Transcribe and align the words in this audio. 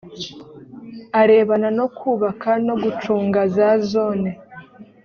arebana 1.21 1.69
no 1.79 1.87
kubaka 1.97 2.49
no 2.67 2.75
gucunga 2.83 3.39
za 3.55 3.69
zone. 3.91 4.29